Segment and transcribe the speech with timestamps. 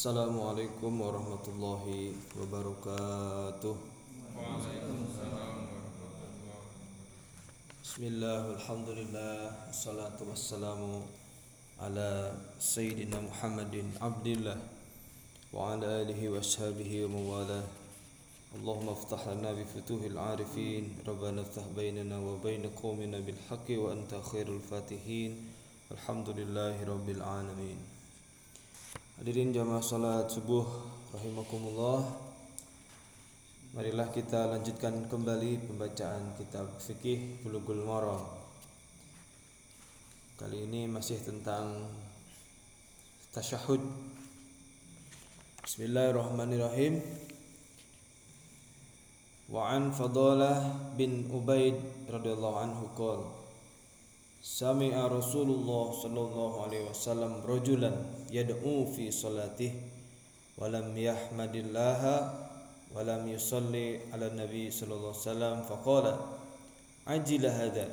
[0.00, 3.76] Assalamualaikum warahmatullahi wabarakatuh.
[4.32, 7.84] Waalaikumsalam warahmatullahi wabarakatuh.
[7.84, 11.04] Bismillah, alhamdulillah, salatu wassalamu
[11.76, 14.56] ala Sayyidina Muhammadin Abdillah
[15.52, 17.60] wa ala alihi wa ashabihi wa mawalah.
[18.56, 25.30] اللهم افتح لنا بفتوح العارفين ربنا افتح بيننا وبين قومنا بالحق وأنت خير الفاتحين
[25.92, 27.99] الحمد لله رب العالمين
[29.20, 30.64] Hadirin jamaah salat subuh
[31.12, 32.08] rahimakumullah.
[33.76, 38.24] Marilah kita lanjutkan kembali pembacaan kitab fikih Bulughul Maram.
[40.40, 41.84] Kali ini masih tentang
[43.36, 43.84] tasyahud.
[45.68, 47.04] Bismillahirrahmanirrahim.
[49.52, 50.64] Wa an Fadalah
[50.96, 53.39] bin Ubaid radhiyallahu anhu qala
[54.40, 57.92] Sami'a Rasulullah sallallahu alaihi wasallam rajulan
[58.32, 59.68] yad'u fi salatih
[60.56, 62.48] wa lam yahmadillaha
[62.88, 66.12] wa lam yusalli ala nabi sallallahu alaihi wasallam faqala
[67.04, 67.84] ajila hadha?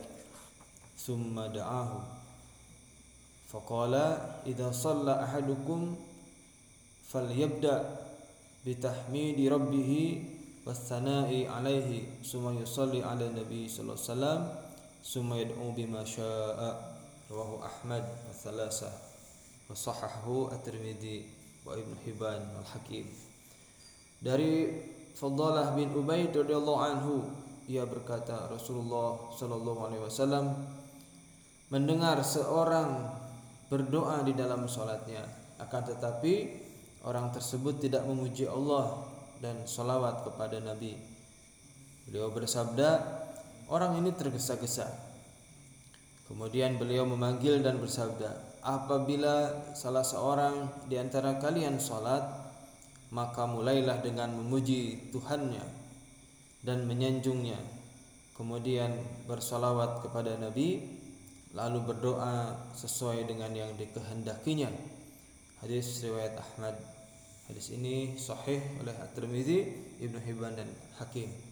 [0.95, 1.99] Thumma da'ahu
[3.51, 5.99] faqala idza shalla ahadukum
[7.11, 7.91] falyabda
[8.63, 9.91] bitahmidi rabbih
[10.63, 14.66] was-sana'i alaihi thumma yusalli ala nabi sallallahu alaihi wasallam
[15.06, 16.58] ثم يدعو بما شاء
[17.30, 18.90] رواه أحمد والثلاثة
[19.70, 21.18] وصححه الترمذي
[21.66, 23.06] وابن حبان والحكيم
[24.22, 24.70] dari
[25.12, 27.14] Fadalah bin Ubaid radhiyallahu anhu
[27.68, 30.56] ia berkata Rasulullah sallallahu alaihi wasallam
[31.68, 33.12] mendengar seorang
[33.68, 35.26] berdoa di dalam salatnya
[35.60, 36.34] akan tetapi
[37.06, 39.04] orang tersebut tidak memuji Allah
[39.38, 40.96] dan salawat kepada Nabi
[42.08, 43.15] beliau bersabda
[43.67, 44.87] Orang ini tergesa-gesa.
[46.27, 52.23] Kemudian beliau memanggil dan bersabda, "Apabila salah seorang di antara kalian salat,
[53.11, 55.63] maka mulailah dengan memuji Tuhannya
[56.63, 57.59] dan menyanjungnya.
[58.35, 58.91] Kemudian
[59.27, 60.83] bersolawat kepada Nabi,
[61.51, 64.71] lalu berdoa sesuai dengan yang dikehendakinya."
[65.59, 66.75] Hadis riwayat Ahmad.
[67.47, 69.59] Hadis ini sahih oleh At-Tirmizi,
[70.03, 70.67] Ibnu Hibban dan
[70.99, 71.46] Hakim.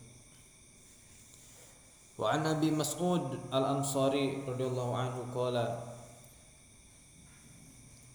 [2.19, 5.57] وعن ابي مسعود الانصاري رضي الله عنه قال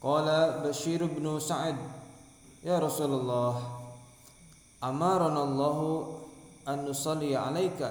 [0.02, 0.28] قال
[0.62, 1.78] بشير بن سعد
[2.64, 3.54] يا رسول الله
[4.84, 5.80] امرنا الله
[6.68, 7.82] ان نصلي عليك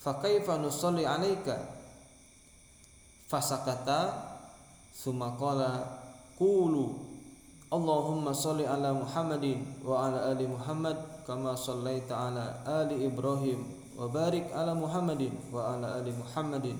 [0.00, 1.46] فكيف نصلي عليك
[3.28, 3.88] فسكت
[5.04, 5.84] ثم قال
[6.40, 6.88] قولوا
[7.72, 9.44] اللهم صل على محمد
[9.86, 10.96] وعلى ال محمد
[11.26, 12.44] كما صليت على
[13.95, 16.75] wa barik ala Muhammadin wa ala ali Muhammadin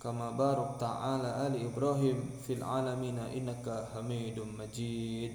[0.00, 5.32] kama barakta ala ali Ibrahim fil alamin innaka Hamidum Majid.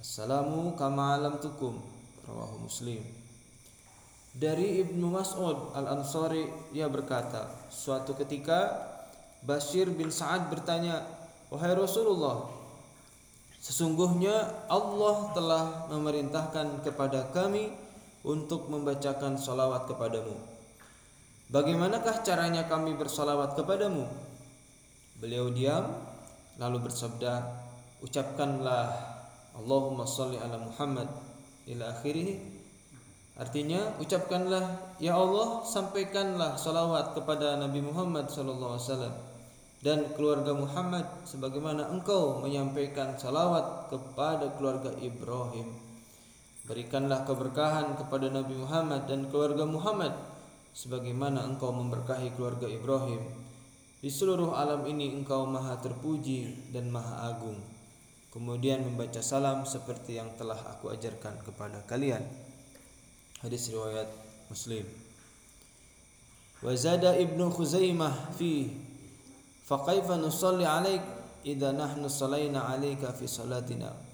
[0.00, 1.76] Assalamu kama alamtukum
[2.24, 3.04] rawahu Muslim.
[4.32, 8.88] Dari Ibnu Mas'ud Al-Ansari ia berkata, suatu ketika
[9.44, 11.04] Bashir bin Sa'ad bertanya,
[11.52, 12.48] "Wahai Rasulullah,
[13.60, 17.89] sesungguhnya Allah telah memerintahkan kepada kami
[18.24, 20.36] untuk membacakan salawat kepadamu.
[21.50, 24.06] Bagaimanakah caranya kami bersalawat kepadamu?
[25.18, 25.90] Beliau diam
[26.60, 27.42] lalu bersabda,
[28.04, 28.92] ucapkanlah
[29.58, 31.10] Allahumma salli ala Muhammad
[31.66, 32.38] ila akhirih.
[33.40, 39.16] Artinya ucapkanlah ya Allah sampaikanlah salawat kepada Nabi Muhammad wasallam
[39.80, 45.89] dan keluarga Muhammad sebagaimana engkau menyampaikan salawat kepada keluarga Ibrahim
[46.70, 50.14] Berikanlah keberkahan kepada Nabi Muhammad dan keluarga Muhammad
[50.70, 53.18] sebagaimana engkau memberkahi keluarga Ibrahim.
[53.98, 57.58] Di seluruh alam ini engkau maha terpuji dan maha agung.
[58.30, 62.22] Kemudian membaca salam seperti yang telah aku ajarkan kepada kalian.
[63.42, 64.06] Hadis riwayat
[64.46, 64.86] Muslim.
[66.62, 68.70] Wazada Ibnu Khuzaimah fi
[69.66, 71.02] Faqaifa nusalli alaik
[71.42, 74.09] idza nahnu salaina alaika fi salatina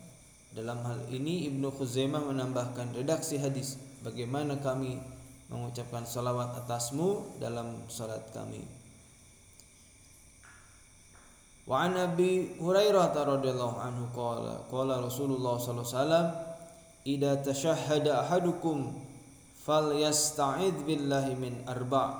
[0.56, 4.96] dalam hal ini Ibnu Khuzaimah menambahkan redaksi hadis bagaimana kami
[5.52, 8.64] mengucapkan salawat atasmu dalam salat kami.
[11.68, 16.26] Wa an Abi Hurairah radhiyallahu anhu qala qala Rasulullah sallallahu alaihi wasallam
[17.04, 18.96] idza tashahhada ahadukum
[19.60, 22.16] falyasta'id billahi min arba'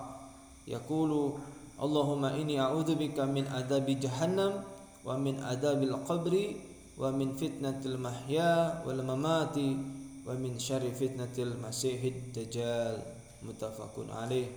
[0.69, 1.41] yaqulu
[1.81, 4.61] Allahumma inni a'udzubika min adabi jahannam
[5.06, 6.66] wa min adabil qabri
[6.97, 9.77] wa min fitnatil mahya wal mamati
[10.25, 12.99] wa min syarri fitnatil masihid dajjal
[13.45, 14.49] muttafaqun alaih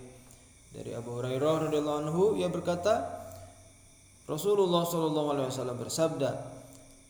[0.72, 3.20] dari Abu Hurairah radhiyallahu anhu ia berkata
[4.24, 6.30] Rasulullah sallallahu alaihi wasallam bersabda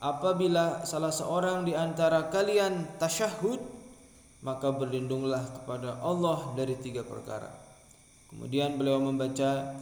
[0.00, 3.60] apabila salah seorang di antara kalian tasyahud
[4.40, 7.52] maka berlindunglah kepada Allah dari tiga perkara.
[8.32, 9.76] Kemudian beliau membaca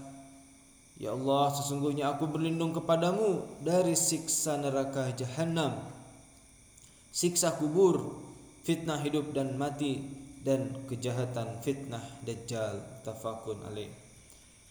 [0.98, 5.78] Ya Allah sesungguhnya aku berlindung kepadamu dari siksa neraka jahanam
[7.14, 8.18] siksa kubur
[8.66, 10.02] fitnah hidup dan mati
[10.42, 12.82] dan kejahatan fitnah dajjal.
[13.06, 13.90] Tafakun alaih.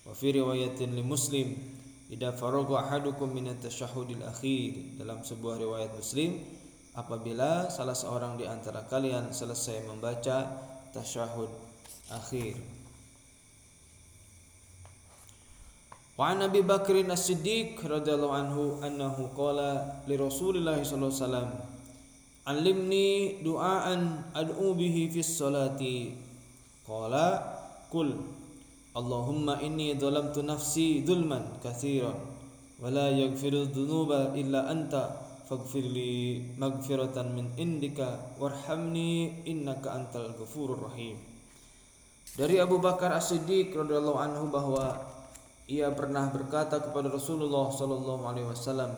[0.04, 1.56] Wa fi riwayatin li muslim
[2.12, 5.00] idza faraga ahadukum min at-tashahhudil akhir.
[5.00, 6.44] Dalam sebuah riwayat Muslim
[6.96, 10.50] apabila salah seorang di antara kalian selesai membaca
[10.92, 11.52] tasyahud
[12.10, 12.77] akhir
[16.18, 21.50] Wa an Abi Bakr As-Siddiq radhiyallahu anhu annahu qala li Rasulillah sallallahu alaihi wasallam
[22.50, 26.18] Alimni du'aan ad'u bihi fis salati
[26.90, 27.38] qala
[27.94, 28.18] kul
[28.98, 32.18] Allahumma inni dhalamtu nafsi dhulman katsiran
[32.82, 40.90] wa la yaghfiru dhunuba illa anta faghfir li maghfiratan min indika warhamni innaka antal ghafurur
[40.90, 41.22] rahim.
[42.34, 45.17] Dari Abu Bakar As-Siddiq radhiyallahu anhu bahwa
[45.68, 48.96] ia pernah berkata kepada Rasulullah sallallahu alaihi wasallam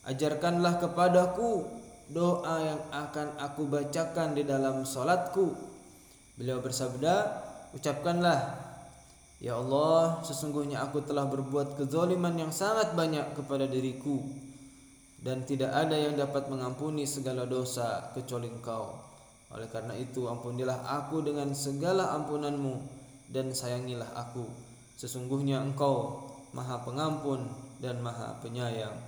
[0.00, 1.70] Ajarkanlah kepadaku
[2.10, 5.54] doa yang akan aku bacakan di dalam salatku
[6.34, 7.14] Beliau bersabda
[7.78, 8.70] ucapkanlah
[9.40, 14.20] Ya Allah, sesungguhnya aku telah berbuat kezaliman yang sangat banyak kepada diriku
[15.20, 19.00] dan tidak ada yang dapat mengampuni segala dosa kecuali Engkau.
[19.56, 22.84] Oleh karena itu, ampunilah aku dengan segala ampunanmu
[23.32, 24.69] dan sayangilah aku.
[25.00, 27.48] Sesungguhnya Engkau Maha Pengampun
[27.80, 29.00] dan Maha Penyayang.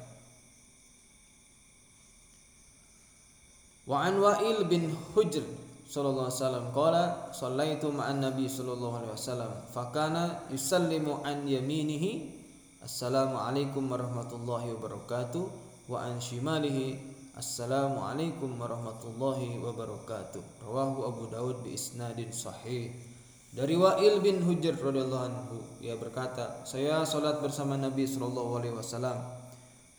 [3.85, 5.45] Wa an Wa'il bin Hujr
[5.93, 7.05] sallallahu alaihi wasallam qala
[7.37, 12.33] sallaitu ma'an nabi sallallahu alaihi wasallam fakana yusallimu an yaminihi
[12.81, 15.45] assalamu alaikum warahmatullahi wabarakatuh
[15.93, 16.97] wa an shimalihi
[17.37, 23.12] assalamu alaikum warahmatullahi wabarakatuh rawahu Abu Daud bi isnadin sahih
[23.53, 29.21] dari Wa'il bin Hujr radhiyallahu anhu ia berkata saya salat bersama Nabi sallallahu alaihi wasallam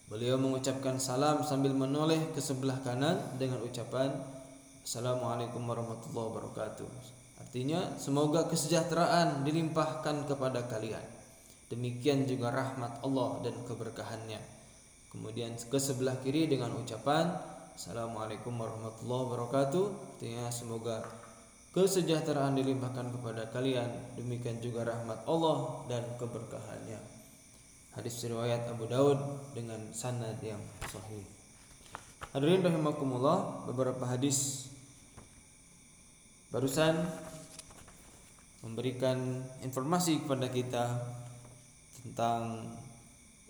[0.10, 4.10] beliau mengucapkan salam sambil menoleh ke sebelah kanan dengan ucapan
[4.84, 6.90] Assalamualaikum warahmatullahi wabarakatuh.
[7.40, 11.00] Artinya semoga kesejahteraan dilimpahkan kepada kalian.
[11.72, 14.44] Demikian juga rahmat Allah dan keberkahannya.
[15.08, 17.32] Kemudian ke sebelah kiri dengan ucapan
[17.80, 19.86] Assalamualaikum warahmatullahi wabarakatuh.
[20.20, 21.08] Artinya semoga
[21.74, 23.90] kesejahteraan dilimpahkan kepada kalian.
[24.14, 27.02] Demikian juga rahmat Allah dan keberkahannya.
[27.98, 29.18] Hadis riwayat Abu Daud
[29.58, 31.26] dengan sanad yang sahih.
[32.34, 34.70] Hadirin rahimakumullah, beberapa hadis
[36.50, 36.98] barusan
[38.62, 40.86] memberikan informasi kepada kita
[42.02, 42.74] tentang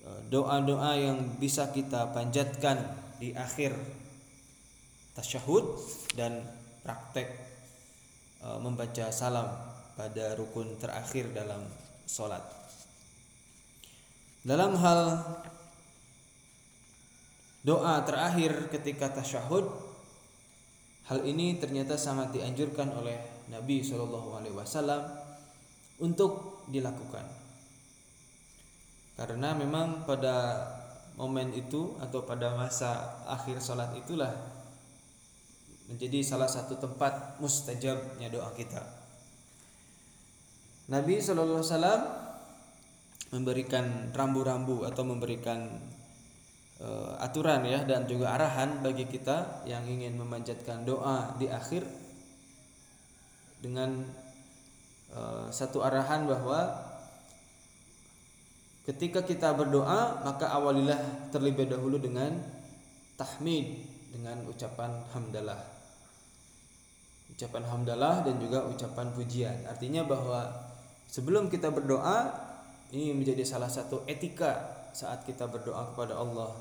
[0.03, 2.79] e, doa-doa yang bisa kita panjatkan
[3.19, 3.75] di akhir
[5.15, 5.79] tasyahud
[6.17, 6.43] dan
[6.81, 7.42] praktek
[8.59, 9.47] membaca salam
[9.95, 11.63] pada rukun terakhir dalam
[12.03, 12.43] sholat.
[14.43, 15.23] Dalam hal
[17.63, 19.93] doa terakhir ketika tasyahud
[21.03, 23.19] Hal ini ternyata sangat dianjurkan oleh
[23.51, 25.03] Nabi Shallallahu Alaihi Wasallam
[25.99, 27.27] untuk dilakukan.
[29.19, 30.63] Karena memang pada
[31.19, 34.31] momen itu atau pada masa akhir sholat itulah
[35.91, 38.83] menjadi salah satu tempat mustajabnya doa kita.
[40.91, 42.01] Nabi Shallallahu Alaihi Wasallam
[43.33, 45.65] memberikan rambu-rambu atau memberikan
[46.83, 51.81] uh, aturan ya dan juga arahan bagi kita yang ingin memanjatkan doa di akhir
[53.63, 54.05] dengan
[55.15, 56.77] uh, satu arahan bahwa
[58.85, 60.99] ketika kita berdoa maka awalilah
[61.33, 62.37] terlebih dahulu dengan
[63.15, 63.81] tahmid
[64.13, 65.72] dengan ucapan hamdalah
[67.43, 70.47] ucapan hamdalah dan juga ucapan pujian artinya bahwa
[71.11, 72.31] sebelum kita berdoa
[72.95, 76.53] ini menjadi salah satu etika saat kita berdoa kepada Allah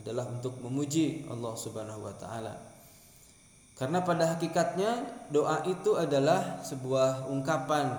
[0.00, 2.56] adalah untuk memuji Allah Subhanahu wa taala.
[3.74, 7.90] Karena pada hakikatnya doa itu adalah sebuah ungkapan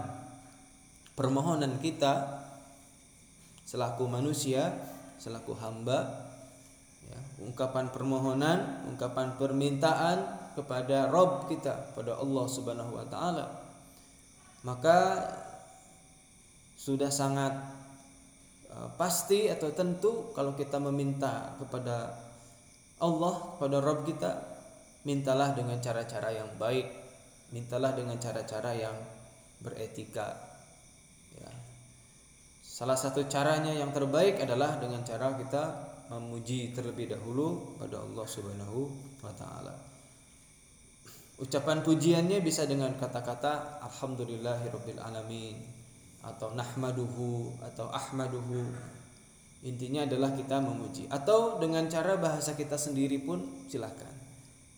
[1.14, 2.42] permohonan kita
[3.68, 4.72] selaku manusia,
[5.20, 6.32] selaku hamba
[7.06, 13.46] ya, ungkapan permohonan, ungkapan permintaan kepada Rob kita, pada Allah Subhanahu wa taala.
[14.66, 15.22] Maka
[16.80, 17.54] sudah sangat
[18.76, 22.12] Eh, pasti atau tentu kalau kita meminta kepada
[23.00, 24.32] Allah kepada Rabb kita
[25.08, 26.84] mintalah dengan cara-cara yang baik
[27.56, 28.96] mintalah dengan cara-cara yang
[29.64, 30.36] beretika
[31.40, 31.52] ya.
[32.60, 35.64] salah satu caranya yang terbaik adalah dengan cara kita
[36.12, 38.80] memuji terlebih dahulu pada Allah Subhanahu
[39.24, 39.95] wa taala.
[41.36, 45.60] Ucapan pujiannya bisa dengan kata-kata alhamdulillahirabbil alamin
[46.24, 48.64] atau nahmaduhu atau ahmaduhu.
[49.68, 54.16] Intinya adalah kita memuji atau dengan cara bahasa kita sendiri pun silahkan.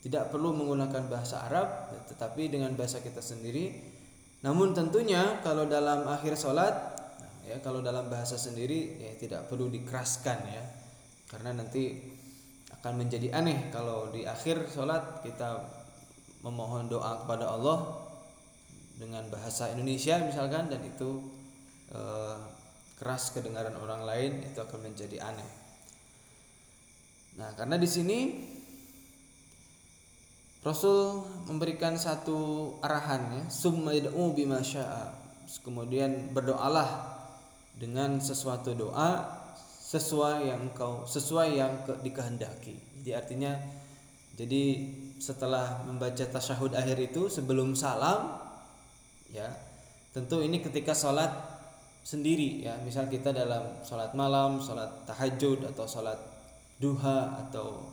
[0.01, 3.93] Tidak perlu menggunakan bahasa Arab tetapi dengan bahasa kita sendiri.
[4.41, 6.73] Namun tentunya kalau dalam akhir sholat
[7.45, 10.63] ya kalau dalam bahasa sendiri ya tidak perlu dikeraskan ya
[11.29, 11.95] karena nanti
[12.81, 15.76] akan menjadi aneh kalau di akhir sholat kita
[16.41, 18.07] memohon doa kepada Allah
[18.97, 21.21] dengan bahasa Indonesia misalkan dan itu
[21.93, 22.37] eh,
[22.97, 25.49] keras kedengaran orang lain itu akan menjadi aneh.
[27.37, 28.19] Nah, karena di sini
[30.65, 34.33] Rasul memberikan satu arahan ya, summa yad'u.
[35.63, 37.15] Kemudian berdoalah
[37.77, 39.37] dengan sesuatu doa
[39.87, 42.75] sesuai yang engkau sesuai yang ke, dikehendaki.
[42.99, 43.55] Jadi artinya
[44.37, 48.37] jadi setelah membaca tasyahud akhir itu sebelum salam
[49.33, 49.49] ya
[50.13, 51.33] tentu ini ketika sholat
[52.05, 52.77] sendiri ya.
[52.85, 56.15] Misal kita dalam sholat malam sholat tahajud atau sholat
[56.77, 57.89] duha atau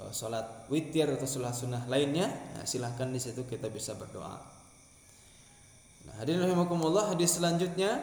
[0.00, 4.40] uh, sholat witir atau sholat sunnah lainnya nah, silahkan di situ kita bisa berdoa.
[6.08, 8.00] Nah, hadirin rahimakumullah hadis selanjutnya.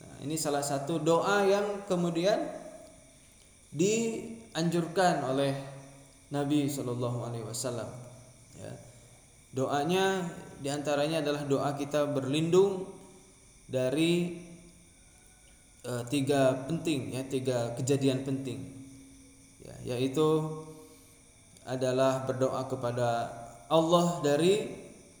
[0.00, 2.38] Nah, ini salah satu doa yang kemudian
[3.74, 5.75] dianjurkan oleh
[6.30, 7.90] Nabi Shallallahu Alaihi Wasallam.
[8.58, 8.72] Ya.
[9.54, 10.26] Doanya
[10.60, 12.88] di antaranya adalah doa kita berlindung
[13.68, 14.42] dari
[15.86, 18.62] uh, tiga penting ya tiga kejadian penting
[19.62, 20.26] ya, yaitu
[21.66, 23.26] adalah berdoa kepada
[23.66, 24.70] Allah dari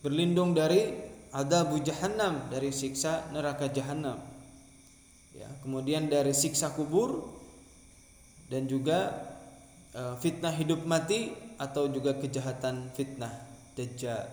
[0.00, 0.94] berlindung dari
[1.34, 4.22] adabu jahannam dari siksa neraka jahannam
[5.34, 7.34] ya kemudian dari siksa kubur
[8.46, 9.25] dan juga
[10.20, 13.32] fitnah hidup mati atau juga kejahatan fitnah
[13.72, 14.28] dajjal.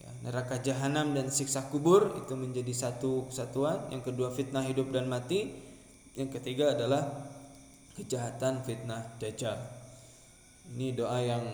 [0.00, 3.88] Ya, neraka jahanam dan siksa kubur itu menjadi satu kesatuan.
[3.88, 5.48] Yang kedua fitnah hidup dan mati.
[6.12, 7.08] Yang ketiga adalah
[7.96, 9.56] kejahatan fitnah dajjal.
[10.76, 11.44] Ini doa yang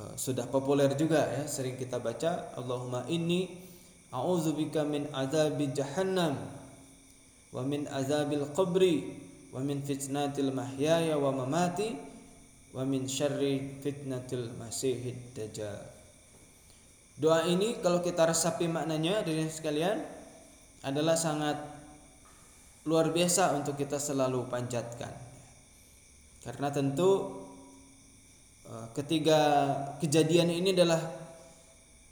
[0.00, 2.56] uh, sudah populer juga ya sering kita baca.
[2.56, 3.52] Allahumma inni
[4.08, 6.36] a'udzubika min azabi jahannam
[7.52, 9.20] wa min azabil qabri
[9.52, 12.11] wa min fitnatil mahyaya wa mamati
[12.72, 15.76] wa min syarri fitnatil masihid dajjal.
[17.20, 20.00] Doa ini kalau kita resapi maknanya dari sekalian
[20.82, 21.60] adalah sangat
[22.88, 25.12] luar biasa untuk kita selalu panjatkan.
[26.42, 27.30] Karena tentu
[28.66, 29.40] eh, ketiga
[30.02, 30.98] kejadian ini adalah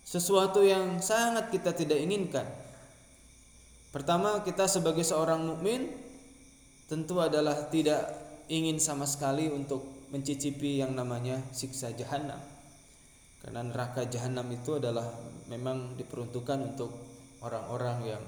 [0.05, 2.47] sesuatu yang sangat kita tidak inginkan.
[3.91, 5.91] Pertama, kita sebagai seorang mukmin
[6.87, 8.07] tentu adalah tidak
[8.47, 12.39] ingin sama sekali untuk mencicipi yang namanya siksa jahanam.
[13.41, 15.09] Karena neraka jahanam itu adalah
[15.49, 16.93] memang diperuntukkan untuk
[17.41, 18.23] orang-orang yang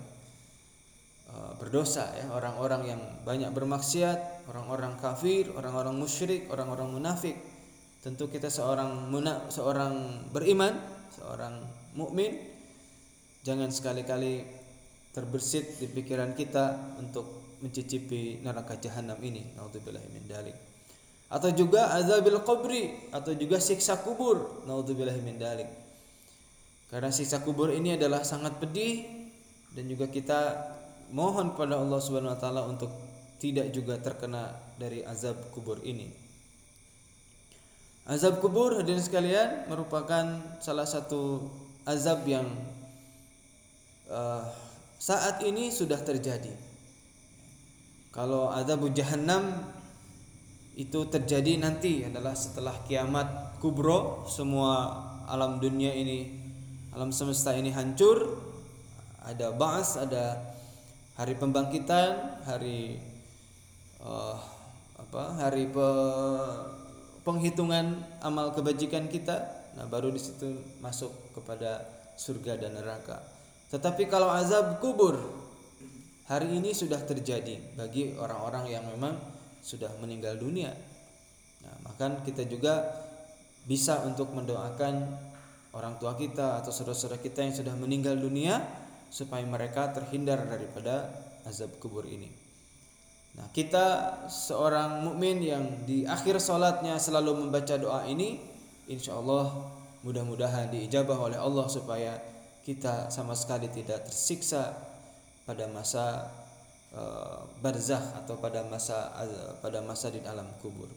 [1.28, 7.36] uh, berdosa ya, orang-orang yang banyak bermaksiat, orang-orang kafir, orang-orang musyrik, orang-orang munafik.
[8.02, 10.74] Tentu kita seorang muna, seorang beriman,
[11.14, 11.60] seorang
[11.94, 12.34] mukmin
[13.46, 14.42] jangan sekali-kali
[15.12, 19.54] terbersit di pikiran kita untuk mencicipi neraka jahanam ini.
[19.54, 20.71] Nauzubillahi
[21.32, 24.68] atau juga azabil qabri atau juga siksa kubur.
[24.68, 25.68] Naudzubillah min dalik.
[26.92, 29.08] Karena siksa kubur ini adalah sangat pedih
[29.72, 30.60] dan juga kita
[31.16, 32.92] mohon kepada Allah Subhanahu wa taala untuk
[33.40, 36.12] tidak juga terkena dari azab kubur ini.
[38.04, 41.48] Azab kubur hadirin sekalian merupakan salah satu
[41.88, 42.44] azab yang
[44.12, 44.44] uh,
[45.00, 46.52] saat ini sudah terjadi.
[48.12, 49.64] Kalau azab jahannam
[50.72, 56.42] itu terjadi nanti adalah setelah kiamat kubro semua alam dunia ini
[56.92, 58.50] alam semesta ini hancur.
[59.22, 60.34] Ada ba'as ada
[61.14, 62.98] hari pembangkitan hari
[64.02, 64.34] uh,
[64.98, 65.88] apa hari pe,
[67.22, 69.68] penghitungan amal kebajikan kita.
[69.78, 71.84] Nah baru di situ masuk kepada
[72.18, 73.22] surga dan neraka.
[73.70, 75.16] Tetapi kalau azab kubur
[76.28, 79.16] hari ini sudah terjadi bagi orang-orang yang memang
[79.62, 80.75] sudah meninggal dunia.
[81.62, 82.83] Nah, maka kita juga
[83.62, 84.95] bisa untuk mendoakan
[85.73, 88.59] orang tua kita atau saudara-saudara kita yang sudah meninggal dunia
[89.09, 91.09] supaya mereka terhindar daripada
[91.47, 92.28] azab kubur ini.
[93.33, 93.85] Nah, kita
[94.28, 98.37] seorang mukmin yang di akhir salatnya selalu membaca doa ini,
[98.90, 99.73] insya Allah
[100.04, 102.19] mudah-mudahan diijabah oleh Allah supaya
[102.66, 104.76] kita sama sekali tidak tersiksa
[105.49, 106.28] pada masa
[107.64, 109.08] barzakh atau pada masa
[109.64, 110.88] pada masa di alam kubur.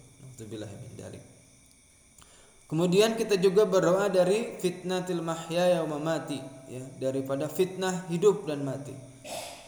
[2.66, 8.92] Kemudian kita juga berdoa dari fitnatil mahya wa mamati ya, daripada fitnah hidup dan mati.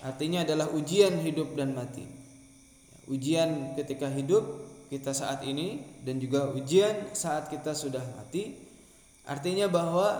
[0.02, 2.04] Artinya adalah ujian hidup dan mati.
[3.06, 4.44] Ujian ketika hidup
[4.90, 8.58] kita saat ini dan juga ujian saat kita sudah mati.
[9.30, 10.18] Artinya bahwa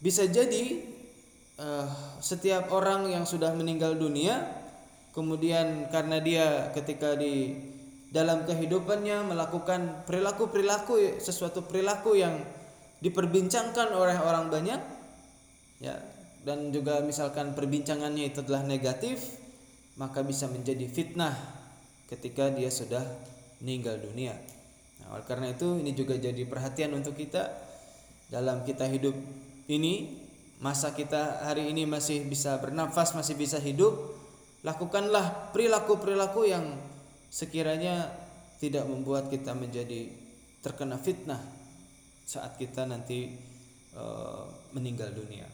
[0.00, 0.80] bisa jadi
[1.60, 1.88] uh,
[2.24, 4.63] setiap orang yang sudah meninggal dunia
[5.14, 7.54] kemudian karena dia ketika di
[8.10, 12.42] dalam kehidupannya melakukan perilaku-perilaku sesuatu perilaku yang
[13.02, 14.80] diperbincangkan oleh orang banyak
[15.82, 15.98] ya
[16.44, 19.40] dan juga misalkan perbincangannya itu adalah negatif
[19.94, 21.34] maka bisa menjadi fitnah
[22.10, 23.02] ketika dia sudah
[23.62, 24.34] meninggal dunia.
[25.00, 27.50] Nah, oleh karena itu ini juga jadi perhatian untuk kita
[28.28, 29.14] dalam kita hidup
[29.70, 30.20] ini
[30.58, 33.94] masa kita hari ini masih bisa bernafas, masih bisa hidup,
[34.64, 36.80] lakukanlah perilaku-perilaku yang
[37.28, 38.08] sekiranya
[38.56, 40.08] tidak membuat kita menjadi
[40.64, 41.40] terkena fitnah
[42.24, 43.28] saat kita nanti
[43.92, 44.04] e,
[44.72, 45.44] meninggal dunia.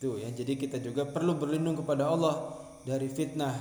[0.00, 0.32] Itu ya.
[0.32, 2.56] Jadi kita juga perlu berlindung kepada Allah
[2.88, 3.52] dari fitnah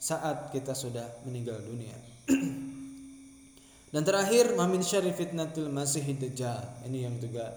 [0.00, 1.96] saat kita sudah meninggal dunia.
[3.92, 6.88] Dan terakhir, mamin syarri fitnatul masih dajjal.
[6.88, 7.52] Ini yang juga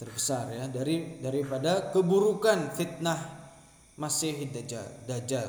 [0.00, 3.39] terbesar ya dari daripada keburukan fitnah
[4.00, 4.48] masih
[5.04, 5.46] dajjal.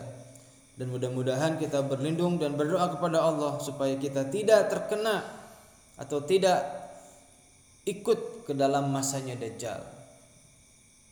[0.75, 5.23] Dan mudah-mudahan kita berlindung dan berdoa kepada Allah supaya kita tidak terkena
[6.01, 6.81] atau tidak
[7.85, 9.81] ikut ke dalam masanya Dajjal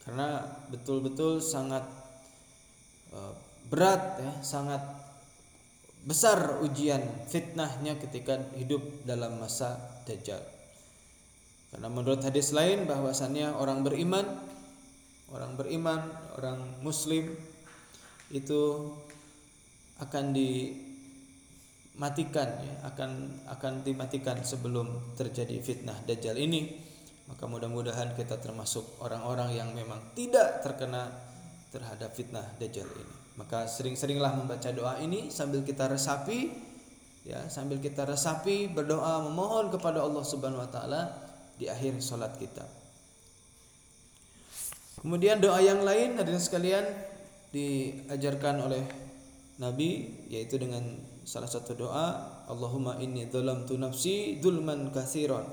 [0.06, 0.42] karena
[0.74, 1.86] betul-betul sangat
[3.14, 3.34] uh,
[3.70, 4.82] berat ya sangat
[6.06, 10.42] besar ujian fitnahnya ketika hidup dalam masa Dajjal
[11.70, 14.26] karena menurut hadis lain bahwasannya orang beriman
[15.34, 16.02] orang beriman
[16.38, 17.36] orang muslim
[18.30, 18.94] itu
[20.00, 26.88] akan dimatikan ya, akan akan dimatikan sebelum terjadi fitnah dajjal ini.
[27.30, 31.14] Maka mudah-mudahan kita termasuk orang-orang yang memang tidak terkena
[31.70, 33.14] terhadap fitnah dajjal ini.
[33.38, 36.70] Maka sering-seringlah membaca doa ini sambil kita resapi
[37.28, 41.02] ya sambil kita resapi berdoa memohon kepada Allah Subhanahu wa taala
[41.60, 42.64] di akhir salat kita
[45.00, 46.86] kemudian doa yang lain hadirin sekalian
[47.56, 48.84] diajarkan oleh
[49.60, 50.84] Nabi yaitu dengan
[51.28, 52.08] salah satu doa
[52.48, 55.46] Allahumma inni dzalamtu nafsi dzulman katsiran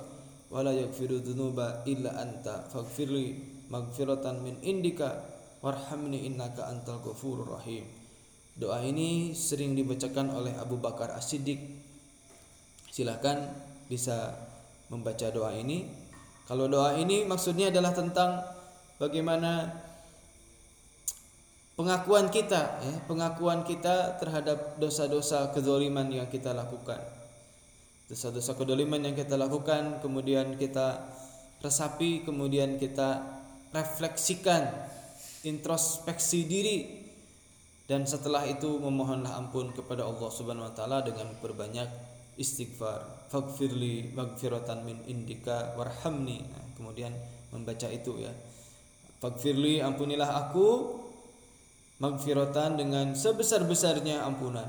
[0.46, 3.26] wa la yaghfiru dzunuba illa anta faghfirli
[3.66, 7.82] maghfiratan min indika warhamni innaka antal ghafurur rahim.
[8.56, 11.60] Doa ini sering dibacakan oleh Abu Bakar As-Siddiq.
[12.88, 13.52] Silahkan
[13.90, 14.32] bisa
[14.88, 15.84] membaca doa ini.
[16.48, 18.40] Kalau doa ini maksudnya adalah tentang
[18.96, 19.72] bagaimana
[21.76, 26.98] pengakuan kita ya, pengakuan kita terhadap dosa-dosa kezaliman yang kita lakukan.
[28.06, 31.04] Dosa-dosa kedoliman yang kita lakukan kemudian kita
[31.60, 33.18] resapi kemudian kita
[33.74, 34.62] refleksikan
[35.42, 36.78] introspeksi diri
[37.90, 41.86] dan setelah itu memohonlah ampun kepada Allah Subhanahu wa taala dengan berbanyak
[42.38, 43.26] istighfar.
[43.26, 46.46] Faghfirli maghfiratan min indika warhamni.
[46.46, 47.10] Nah, kemudian
[47.50, 48.30] membaca itu ya
[49.20, 50.98] faghfirli ampunilah aku
[52.00, 54.68] magfiratan dengan sebesar-besarnya ampunan.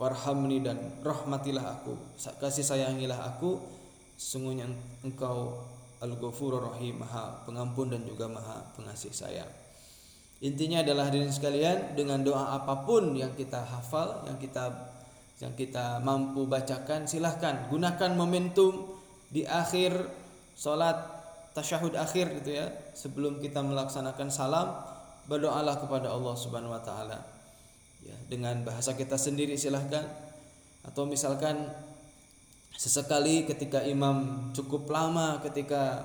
[0.00, 1.92] Warhamni dan rahmatilah aku.
[2.40, 3.60] Kasih sayangilah aku.
[4.16, 4.68] Sungguhnya
[5.04, 5.60] engkau
[6.00, 9.48] al-ghafurur rahim maha pengampun dan juga maha pengasih sayang.
[10.40, 14.72] Intinya adalah hadirin sekalian dengan doa apa pun yang kita hafal yang kita
[15.40, 18.88] yang kita mampu bacakan silahkan gunakan momentum
[19.28, 19.92] di akhir
[20.56, 21.19] sholat
[21.56, 24.70] tasyahud akhir gitu ya sebelum kita melaksanakan salam
[25.30, 27.18] berdoalah kepada Allah Subhanahu wa taala.
[28.00, 30.02] Ya, dengan bahasa kita sendiri silahkan.
[30.80, 31.68] Atau misalkan
[32.72, 36.00] sesekali ketika imam cukup lama ketika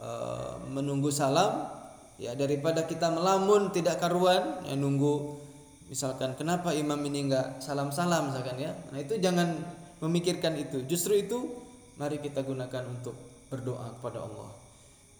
[0.00, 1.68] uh, menunggu salam
[2.16, 5.36] ya daripada kita melamun tidak karuan ya nunggu
[5.92, 8.32] misalkan kenapa imam ini enggak salam-salam?
[8.32, 8.72] misalkan ya.
[8.90, 9.52] Nah itu jangan
[10.00, 10.88] memikirkan itu.
[10.88, 11.38] Justru itu
[12.00, 13.14] mari kita gunakan untuk
[13.52, 14.65] berdoa kepada Allah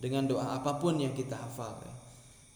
[0.02, 1.96] dengan doa apa pun yang kita hafal ya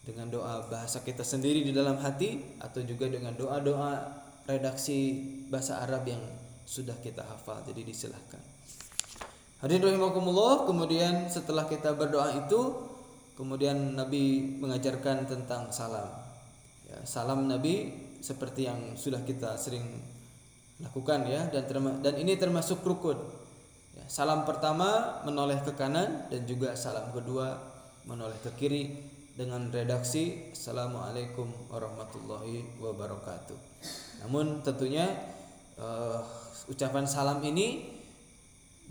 [0.01, 6.09] dengan doa bahasa kita sendiri di dalam hati atau juga dengan doa-doa redaksi bahasa Arab
[6.09, 6.21] yang
[6.65, 7.61] sudah kita hafal.
[7.61, 8.41] Jadi disilahkan.
[9.61, 10.01] Hadirin
[10.65, 12.61] kemudian setelah kita berdoa itu,
[13.37, 16.09] kemudian Nabi mengajarkan tentang salam.
[16.89, 17.93] Ya, salam Nabi
[18.25, 19.85] seperti yang sudah kita sering
[20.81, 21.69] lakukan ya dan
[22.01, 23.21] dan ini termasuk rukun.
[24.11, 27.55] Salam pertama menoleh ke kanan dan juga salam kedua
[28.03, 28.91] menoleh ke kiri
[29.39, 33.55] dengan redaksi Assalamualaikum warahmatullahi wabarakatuh.
[34.19, 35.07] Namun tentunya
[35.79, 36.19] uh,
[36.67, 37.87] ucapan salam ini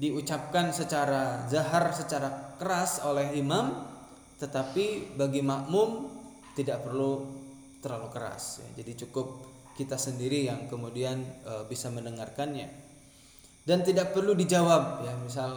[0.00, 3.76] diucapkan secara zahar secara keras oleh imam
[4.40, 6.16] tetapi bagi makmum
[6.56, 7.28] tidak perlu
[7.84, 8.80] terlalu keras ya.
[8.80, 9.36] Jadi cukup
[9.76, 12.88] kita sendiri yang kemudian uh, bisa mendengarkannya
[13.64, 15.04] dan tidak perlu dijawab.
[15.04, 15.50] Ya misal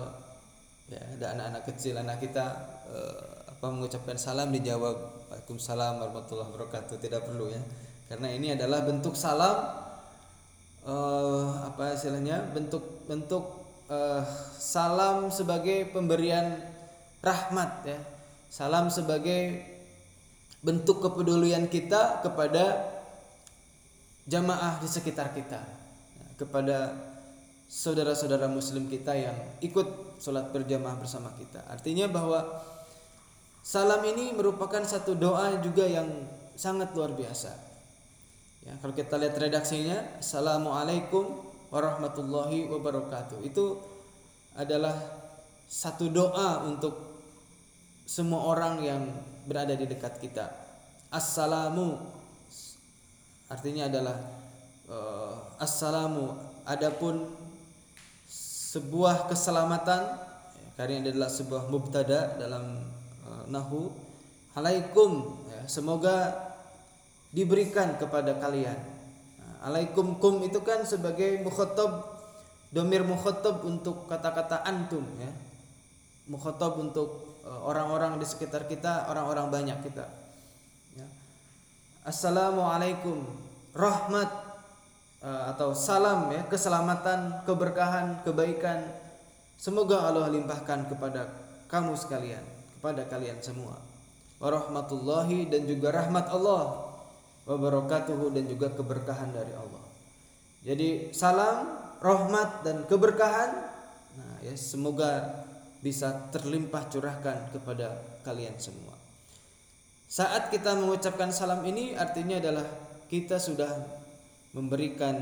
[0.91, 2.45] ya ada anak-anak kecil anak kita
[2.91, 6.95] uh, apa mengucapkan salam dijawab Waalaikumsalam warahmatullahi wabarakatuh.
[6.99, 7.61] Tidak perlu ya.
[8.11, 9.55] Karena ini adalah bentuk salam
[10.85, 13.43] uh, apa istilahnya bentuk bentuk
[13.89, 14.21] uh,
[14.59, 16.59] salam sebagai pemberian
[17.23, 17.99] rahmat ya.
[18.53, 19.65] Salam sebagai
[20.61, 22.93] bentuk kepedulian kita kepada
[24.29, 25.59] jamaah di sekitar kita
[26.39, 26.95] kepada
[27.69, 32.63] saudara-saudara muslim kita yang ikut sholat berjamaah bersama kita artinya bahwa
[33.63, 37.47] Salam ini merupakan satu doa juga yang sangat luar biasa.
[38.67, 43.39] Ya, kalau kita lihat redaksinya, Assalamualaikum warahmatullahi wabarakatuh.
[43.47, 43.79] Itu
[44.59, 44.99] adalah
[45.63, 46.91] satu doa untuk
[48.03, 49.07] semua orang yang
[49.47, 50.51] berada di dekat kita.
[51.07, 52.03] Assalamu
[53.47, 54.17] artinya adalah
[54.91, 56.35] uh, assalamu
[56.67, 57.31] adapun
[58.73, 60.01] sebuah keselamatan
[60.57, 62.81] ya, karena ini adalah sebuah mubtada dalam
[63.47, 63.93] nahu.
[64.57, 66.33] Alaikum ya, semoga
[67.33, 68.77] diberikan kepada kalian.
[69.41, 72.21] Nah, alaikum kum itu kan sebagai mukhatab
[72.73, 75.29] domir mukhatab untuk kata-kata antum ya.
[76.29, 80.07] Mukhatab untuk e, orang-orang di sekitar kita orang-orang banyak kita
[80.95, 81.07] ya.
[82.07, 83.27] assalamualaikum
[83.75, 84.31] rahmat
[85.23, 88.83] uh, atau salam ya keselamatan keberkahan kebaikan
[89.55, 91.31] semoga Allah limpahkan kepada
[91.71, 92.43] kamu sekalian
[92.83, 93.79] pada kalian semua.
[94.43, 96.91] Warahmatullahi dan juga rahmat Allah.
[97.43, 99.83] Wabarakatuhu dan juga keberkahan dari Allah.
[100.63, 103.71] Jadi salam, rahmat dan keberkahan
[104.13, 105.43] nah ya semoga
[105.81, 108.95] bisa terlimpah curahkan kepada kalian semua.
[110.07, 112.67] Saat kita mengucapkan salam ini artinya adalah
[113.09, 114.02] kita sudah
[114.53, 115.17] memberikan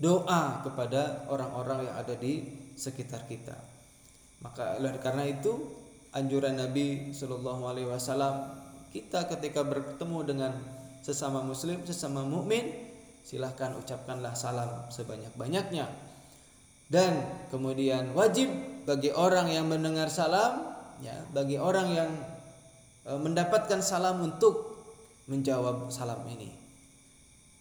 [0.00, 2.46] doa kepada orang-orang yang ada di
[2.78, 3.54] sekitar kita.
[4.40, 5.52] Maka oleh karena itu
[6.16, 8.56] anjuran Nabi Shallallahu Alaihi Wasallam
[8.90, 10.52] kita ketika bertemu dengan
[11.04, 12.90] sesama Muslim, sesama mukmin,
[13.22, 15.86] silahkan ucapkanlah salam sebanyak-banyaknya.
[16.90, 17.22] Dan
[17.54, 18.50] kemudian wajib
[18.82, 22.10] bagi orang yang mendengar salam, ya, bagi orang yang
[23.06, 24.82] e, mendapatkan salam untuk
[25.30, 26.59] menjawab salam ini.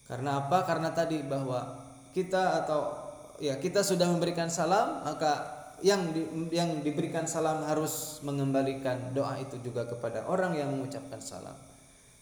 [0.10, 0.66] Karena apa?
[0.66, 1.86] Karena tadi bahwa
[2.18, 2.98] kita atau
[3.38, 9.62] ya kita sudah memberikan salam, maka yang di, yang diberikan salam harus mengembalikan doa itu
[9.62, 11.56] juga kepada orang yang mengucapkan salam.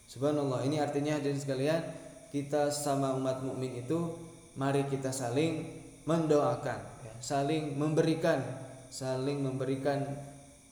[0.04, 0.68] Subhanallah.
[0.68, 1.80] Ini artinya hadirin sekalian,
[2.28, 4.20] kita sama umat mukmin itu
[4.56, 5.64] mari kita saling
[6.04, 8.40] mendoakan, ya, saling memberikan,
[8.92, 10.04] saling memberikan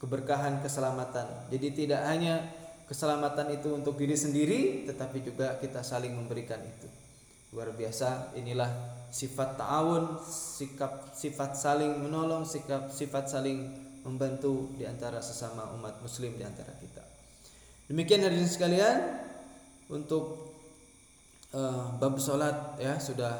[0.00, 1.48] keberkahan, keselamatan.
[1.52, 2.44] Jadi tidak hanya
[2.88, 7.05] keselamatan itu untuk diri sendiri, tetapi juga kita saling memberikan itu.
[7.54, 8.32] Luar biasa.
[8.38, 13.70] Inilah sifat ta'awun, sikap sifat saling menolong, sikap sifat saling
[14.06, 17.02] membantu di antara sesama umat muslim di antara kita.
[17.90, 18.98] Demikian hadirin sekalian
[19.90, 20.54] untuk
[21.54, 23.34] uh, bab salat ya sudah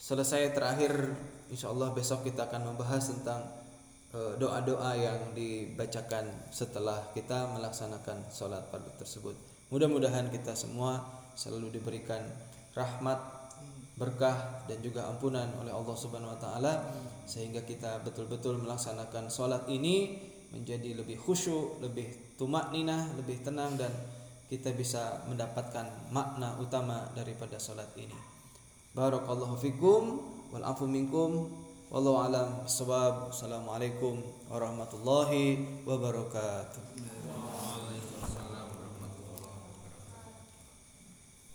[0.00, 1.12] selesai terakhir
[1.52, 3.44] insyaallah besok kita akan membahas tentang
[4.16, 9.36] uh, doa-doa yang dibacakan setelah kita melaksanakan salat fardu tersebut.
[9.70, 11.04] Mudah-mudahan kita semua
[11.36, 12.20] selalu diberikan
[12.74, 13.40] rahmat
[14.00, 16.72] berkah dan juga ampunan oleh Allah Subhanahu wa taala
[17.28, 20.16] sehingga kita betul-betul melaksanakan salat ini
[20.50, 23.92] menjadi lebih khusyuk, lebih tumak ninah, lebih tenang dan
[24.50, 28.16] kita bisa mendapatkan makna utama daripada salat ini.
[28.90, 30.02] Barakallahu fikum
[30.50, 31.46] wal afu minkum
[31.92, 33.30] wallahu alam bisawab.
[33.30, 34.18] Assalamualaikum
[34.50, 37.09] warahmatullahi wabarakatuh.